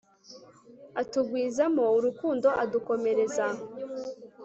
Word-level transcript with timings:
atugwizamo 1.01 1.83
urukundo, 1.97 2.47
adukomereza 2.63 3.45